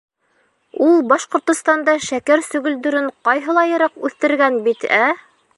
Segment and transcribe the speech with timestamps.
[0.85, 5.07] Ул Башҡортостанда шәкәр сөгөлдөрөн ҡайһылайыраҡ үҫтергән бит, ә?